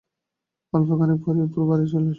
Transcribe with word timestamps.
অল্পখানিক 0.73 1.19
পরেই 1.23 1.43
অপু 1.45 1.59
বাড়ি 1.69 1.85
আসিল। 1.87 2.05